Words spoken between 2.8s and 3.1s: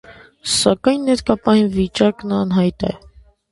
է։